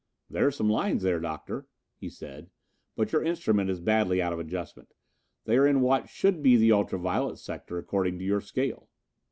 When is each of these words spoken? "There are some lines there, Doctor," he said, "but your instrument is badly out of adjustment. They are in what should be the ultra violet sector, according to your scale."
"There 0.31 0.47
are 0.47 0.51
some 0.51 0.67
lines 0.67 1.03
there, 1.03 1.19
Doctor," 1.19 1.67
he 1.95 2.09
said, 2.09 2.49
"but 2.95 3.11
your 3.11 3.21
instrument 3.21 3.69
is 3.69 3.79
badly 3.79 4.19
out 4.19 4.33
of 4.33 4.39
adjustment. 4.39 4.95
They 5.45 5.57
are 5.57 5.67
in 5.67 5.81
what 5.81 6.09
should 6.09 6.41
be 6.41 6.55
the 6.55 6.71
ultra 6.71 6.97
violet 6.97 7.37
sector, 7.37 7.77
according 7.77 8.17
to 8.17 8.25
your 8.25 8.41
scale." 8.41 8.89